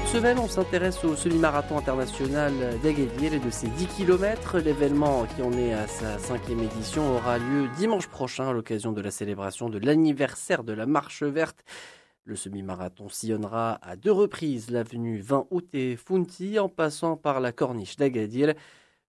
semaine, 0.00 0.38
on 0.38 0.48
s'intéresse 0.48 1.04
au 1.04 1.14
semi-marathon 1.16 1.76
international 1.76 2.52
d'Agadir 2.82 3.34
et 3.34 3.38
de 3.38 3.50
ses 3.50 3.66
10 3.68 3.86
km. 3.88 4.56
L'événement 4.58 5.26
qui 5.26 5.42
en 5.42 5.52
est 5.52 5.74
à 5.74 5.86
sa 5.86 6.18
cinquième 6.18 6.60
édition 6.60 7.14
aura 7.14 7.36
lieu 7.36 7.68
dimanche 7.76 8.06
prochain 8.06 8.48
à 8.48 8.52
l'occasion 8.54 8.92
de 8.92 9.02
la 9.02 9.10
célébration 9.10 9.68
de 9.68 9.78
l'anniversaire 9.78 10.64
de 10.64 10.72
la 10.72 10.86
marche 10.86 11.22
verte. 11.22 11.62
Le 12.24 12.36
semi-marathon 12.36 13.10
sillonnera 13.10 13.78
à 13.82 13.96
deux 13.96 14.12
reprises 14.12 14.70
l'avenue 14.70 15.20
20 15.20 15.48
août 15.50 15.68
et 15.74 15.96
Funti 15.96 16.58
en 16.58 16.70
passant 16.70 17.16
par 17.16 17.40
la 17.40 17.52
corniche 17.52 17.96
d'Agadir. 17.96 18.54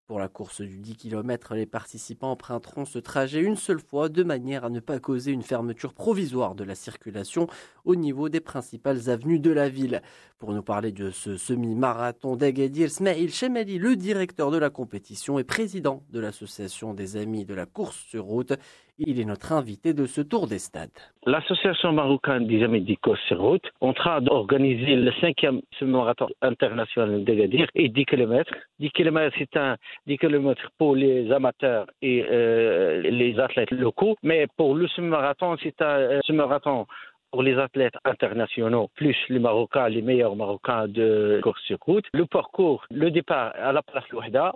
Pour 0.06 0.20
la 0.20 0.28
course 0.28 0.60
du 0.60 0.80
10 0.80 0.98
km, 0.98 1.56
les 1.56 1.66
participants 1.66 2.32
emprunteront 2.32 2.84
ce 2.84 3.00
trajet 3.00 3.40
une 3.40 3.56
seule 3.56 3.80
fois 3.80 4.10
de 4.10 4.22
manière 4.24 4.66
à 4.66 4.70
ne 4.70 4.82
pas 4.82 5.00
causer 5.00 5.32
une 5.32 5.44
fermeture 5.44 5.94
provisoire 5.94 6.56
de 6.56 6.66
la 6.66 6.76
circulation 6.76 7.48
au 7.86 7.96
niveau 7.96 8.28
des 8.28 8.42
principales 8.42 9.10
avenues 9.10 9.40
de 9.40 9.52
la 9.52 9.70
ville. 9.70 10.02
Pour 10.40 10.52
nous 10.52 10.62
parler 10.62 10.92
de 10.92 11.10
ce 11.10 11.38
semi-marathon 11.38 12.36
d'Agadir, 12.36 12.92
Smail 12.92 13.30
Chemeli, 13.30 13.78
le 13.78 13.96
directeur 13.96 14.52
de 14.52 14.58
la 14.58 14.70
compétition 14.70 15.40
et 15.40 15.46
président 15.46 16.04
de 16.12 16.20
l'association 16.20 16.94
des 16.94 17.16
amis 17.16 17.46
de 17.46 17.54
la 17.54 17.66
course 17.66 17.96
sur 17.96 18.26
route, 18.26 18.52
il 19.00 19.20
est 19.20 19.26
notre 19.26 19.54
invité 19.54 19.94
de 19.94 20.06
ce 20.06 20.22
tour 20.22 20.48
des 20.48 20.60
stades. 20.60 20.92
L'association 21.26 21.94
marocaine 21.94 22.46
des 22.46 22.62
amis 22.64 22.82
de 22.82 22.96
course 22.96 23.22
sur 23.28 23.40
route 23.40 23.66
en 23.82 23.94
train 23.94 24.22
d'organiser 24.22 24.96
le 24.96 25.12
cinquième 25.20 25.62
semi-marathon 25.80 26.28
international 26.42 27.24
d'Agadir 27.24 27.68
et 27.74 27.90
10 27.90 28.06
km. 28.06 28.54
10 28.80 28.92
km, 28.92 29.36
c'est 29.40 29.58
un 29.58 29.78
10 30.08 30.18
km 30.18 30.70
pour 30.78 30.96
les 30.96 31.32
amateurs 31.32 31.88
et 32.02 32.26
euh, 32.30 33.02
les 33.02 33.40
athlètes 33.40 33.72
locaux, 33.72 34.16
mais 34.24 34.48
pour 34.58 34.76
le 34.76 34.88
semi-marathon, 34.88 35.58
c'est 35.62 35.82
un 35.82 35.98
euh, 35.98 36.20
semi-marathon 36.24 36.86
pour 37.32 37.42
les 37.42 37.58
athlètes 37.58 37.96
internationaux, 38.06 38.90
plus 38.96 39.18
les 39.30 39.40
Marocains, 39.40 39.90
les 39.90 40.04
meilleurs 40.04 40.36
Marocains 40.36 40.88
de 40.88 41.40
course 41.42 41.62
sur 41.64 41.80
route. 41.80 42.06
Le 42.14 42.26
parcours, 42.26 42.86
le 42.92 43.10
départ 43.10 43.54
à 43.56 43.72
la 43.72 43.82
place 43.82 44.08
Louhda, 44.10 44.54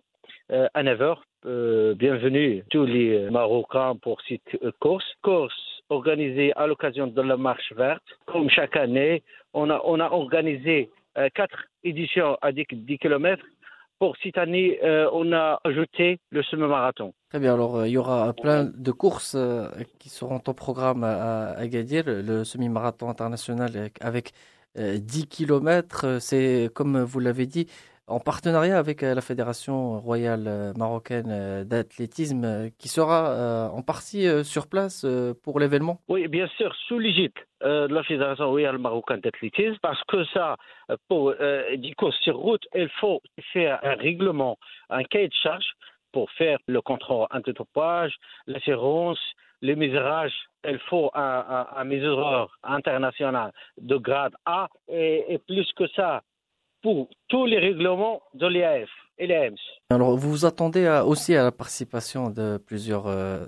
euh, 0.52 0.67
à 0.73 0.83
9h. 0.83 1.17
Euh, 1.45 1.95
bienvenue 1.95 2.63
tous 2.69 2.85
les 2.85 3.30
Marocains 3.31 3.95
pour 3.95 4.21
cette 4.27 4.58
course. 4.80 5.05
Course 5.23 5.77
organisée 5.89 6.53
à 6.55 6.67
l'occasion 6.67 7.08
de 7.08 7.21
la 7.21 7.38
marche 7.38 7.73
verte. 7.73 8.03
Comme 8.25 8.49
chaque 8.49 8.75
année, 8.75 9.23
on 9.53 9.69
a, 9.69 10.11
organisé 10.11 10.89
euh, 11.17 11.30
quatre 11.33 11.65
éditions 11.83 12.38
à 12.41 12.52
10, 12.52 12.65
10 12.71 12.99
km 12.99 13.43
pour 13.99 14.15
cette 14.21 14.37
année, 14.37 14.79
euh, 14.83 15.09
on 15.11 15.31
a 15.33 15.59
ajouté 15.63 16.19
le 16.29 16.43
semi-marathon. 16.43 17.13
Très 17.29 17.39
bien, 17.39 17.53
alors 17.53 17.77
euh, 17.77 17.87
il 17.87 17.91
y 17.91 17.97
aura 17.97 18.33
plein 18.33 18.63
de 18.65 18.91
courses 18.91 19.35
euh, 19.35 19.69
qui 19.99 20.09
seront 20.09 20.41
au 20.47 20.53
programme 20.53 21.03
à, 21.03 21.51
à 21.51 21.65
le 21.65 22.43
semi-marathon 22.43 23.09
international 23.09 23.89
avec 23.99 24.31
10 24.75 25.27
km. 25.27 26.17
C'est, 26.19 26.69
comme 26.73 27.01
vous 27.01 27.19
l'avez 27.19 27.47
dit, 27.47 27.67
en 28.08 28.19
partenariat 28.19 28.77
avec 28.77 29.02
la 29.02 29.22
Fédération 29.22 30.00
royale 30.00 30.73
marocaine 30.77 31.63
d'athlétisme 31.66 32.72
qui 32.80 32.88
sera 32.88 33.69
en 33.69 33.81
partie 33.81 34.27
sur 34.44 34.67
place 34.67 35.05
pour 35.44 35.59
l'événement 35.59 35.99
Oui, 36.08 36.27
bien 36.27 36.47
sûr, 36.58 36.73
sous 36.88 36.99
l'égide 36.99 37.33
de 37.61 37.94
la 37.94 38.03
Fédération 38.03 38.49
royale 38.49 38.77
marocaine 38.77 39.19
d'athlétisme, 39.19 39.77
parce 39.81 40.02
que 40.05 40.23
ça, 40.25 40.55
pour 41.08 41.33
euh, 41.39 41.75
des 41.75 41.94
courses 41.94 42.19
sur 42.22 42.38
route, 42.38 42.64
il 42.73 42.89
faut 42.99 43.22
faire 43.53 43.80
un 43.83 43.95
règlement, 43.95 44.58
un 44.89 45.03
cahier 45.03 45.27
de 45.27 45.33
charge 45.33 45.73
pour 46.11 46.31
faire 46.31 46.59
le 46.67 46.81
contrôle 46.81 47.27
antidopage, 47.31 48.16
l'assurance, 48.45 49.19
les 49.61 49.75
mesurages. 49.75 50.33
Il 50.67 50.80
faut 50.89 51.09
un, 51.14 51.67
un, 51.75 51.83
mesureur 51.83 52.58
international 52.64 53.52
de 53.77 53.97
grade 53.97 54.33
A 54.45 54.67
et 54.88 55.39
plus 55.48 55.71
que 55.73 55.87
ça, 55.95 56.21
pour 56.82 57.10
tous 57.27 57.45
les 57.45 57.60
règlements 57.60 58.21
de 58.33 58.48
l'IAF 58.48 58.89
et 59.17 59.27
l'EMS. 59.27 59.58
Alors, 59.89 60.15
vous 60.15 60.30
vous 60.30 60.45
attendez 60.45 60.88
aussi 61.05 61.36
à 61.36 61.43
la 61.43 61.52
participation 61.52 62.30
de 62.30 62.58
plusieurs 62.58 63.08
euh, 63.08 63.45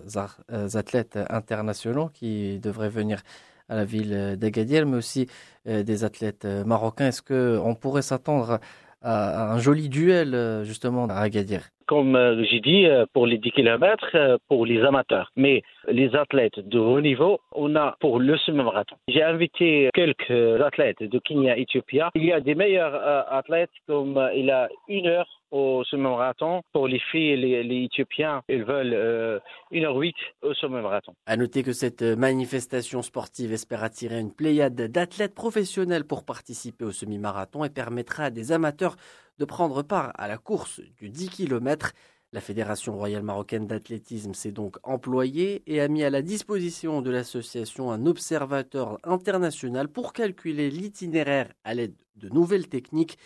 athlètes 0.73 1.19
internationaux 1.29 2.09
qui 2.13 2.59
devraient 2.59 2.89
venir 2.89 3.21
à 3.69 3.75
la 3.75 3.85
ville 3.85 4.35
d'Agadir, 4.37 4.85
mais 4.85 4.97
aussi 4.97 5.27
euh, 5.67 5.83
des 5.83 6.03
athlètes 6.03 6.45
euh, 6.45 6.63
marocains. 6.65 7.07
Est-ce 7.07 7.21
qu'on 7.21 7.75
pourrait 7.75 8.01
s'attendre 8.01 8.59
un 9.01 9.57
joli 9.59 9.89
duel 9.89 10.61
justement 10.63 11.05
à 11.07 11.15
Agadir 11.15 11.61
Comme 11.87 12.17
j'ai 12.49 12.59
dit, 12.59 12.85
pour 13.13 13.25
les 13.27 13.37
10 13.37 13.51
km, 13.51 14.37
pour 14.47 14.65
les 14.65 14.81
amateurs. 14.81 15.31
Mais 15.35 15.63
les 15.87 16.15
athlètes 16.15 16.59
de 16.59 16.79
haut 16.79 17.01
niveau, 17.01 17.39
on 17.53 17.75
a 17.75 17.95
pour 17.99 18.19
le 18.19 18.37
semi-marathon. 18.37 18.95
J'ai 19.07 19.23
invité 19.23 19.89
quelques 19.93 20.61
athlètes 20.61 21.01
de 21.01 21.19
Kenya, 21.19 21.57
Éthiopie. 21.57 22.01
Il 22.15 22.25
y 22.25 22.33
a 22.33 22.41
des 22.41 22.55
meilleurs 22.55 22.95
athlètes 23.31 23.71
comme 23.87 24.29
il 24.35 24.51
a 24.51 24.69
une 24.87 25.07
heure 25.07 25.38
au 25.51 25.83
semi-marathon. 25.83 26.61
Pour 26.71 26.87
les 26.87 26.99
filles, 27.11 27.37
les, 27.37 27.63
les 27.63 27.83
Éthiopiens, 27.85 28.41
ils 28.49 28.63
veulent 28.63 28.93
euh, 28.93 29.39
1h08 29.71 30.13
au 30.43 30.53
semi-marathon. 30.53 31.13
À 31.25 31.37
noter 31.37 31.63
que 31.63 31.73
cette 31.73 32.01
manifestation 32.01 33.01
sportive 33.01 33.53
espère 33.53 33.83
attirer 33.83 34.19
une 34.19 34.33
pléiade 34.33 34.75
d'athlètes 34.75 35.35
professionnels 35.35 36.05
pour 36.05 36.25
participer 36.25 36.85
au 36.85 36.91
semi-marathon 36.91 37.63
et 37.63 37.69
permettra 37.69 38.25
à 38.25 38.29
des 38.29 38.51
amateurs 38.51 38.95
de 39.37 39.45
prendre 39.45 39.81
part 39.83 40.11
à 40.15 40.27
la 40.27 40.37
course 40.37 40.81
du 40.97 41.09
10 41.09 41.29
km. 41.29 41.93
La 42.31 42.41
Fédération 42.41 42.95
royale 42.95 43.23
marocaine 43.23 43.65
d'athlétisme 43.65 44.35
s'est 44.35 44.51
donc 44.51 44.77
employée 44.83 45.63
et 45.65 45.81
a 45.81 45.87
mis 45.87 46.03
à 46.03 46.11
la 46.11 46.21
disposition 46.21 47.01
de 47.01 47.09
l'association 47.09 47.91
un 47.91 48.05
observateur 48.05 48.99
international 49.03 49.87
pour 49.87 50.13
calculer 50.13 50.69
l'itinéraire 50.69 51.51
à 51.63 51.73
l'aide 51.73 51.95
de 52.17 52.29
nouvelles 52.29 52.67
techniques. 52.67 53.17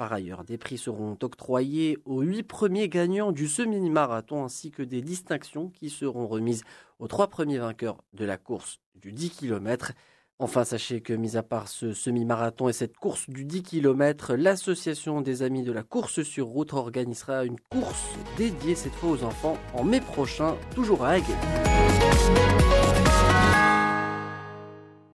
Par 0.00 0.14
ailleurs, 0.14 0.44
des 0.44 0.56
prix 0.56 0.78
seront 0.78 1.18
octroyés 1.20 1.98
aux 2.06 2.22
huit 2.22 2.42
premiers 2.42 2.88
gagnants 2.88 3.32
du 3.32 3.46
semi-marathon 3.46 4.42
ainsi 4.42 4.70
que 4.70 4.82
des 4.82 5.02
distinctions 5.02 5.68
qui 5.68 5.90
seront 5.90 6.26
remises 6.26 6.64
aux 7.00 7.06
trois 7.06 7.26
premiers 7.26 7.58
vainqueurs 7.58 8.02
de 8.14 8.24
la 8.24 8.38
course 8.38 8.80
du 8.94 9.12
10 9.12 9.28
km. 9.28 9.92
Enfin, 10.38 10.64
sachez 10.64 11.02
que, 11.02 11.12
mis 11.12 11.36
à 11.36 11.42
part 11.42 11.68
ce 11.68 11.92
semi-marathon 11.92 12.70
et 12.70 12.72
cette 12.72 12.96
course 12.96 13.28
du 13.28 13.44
10 13.44 13.62
km, 13.62 14.36
l'association 14.36 15.20
des 15.20 15.42
amis 15.42 15.64
de 15.64 15.72
la 15.72 15.82
course 15.82 16.22
sur 16.22 16.46
route 16.46 16.72
organisera 16.72 17.44
une 17.44 17.60
course 17.68 18.08
dédiée 18.38 18.76
cette 18.76 18.94
fois 18.94 19.10
aux 19.10 19.22
enfants 19.22 19.58
en 19.74 19.84
mai 19.84 20.00
prochain, 20.00 20.56
toujours 20.74 21.04
à 21.04 21.10
Aguet. 21.10 22.79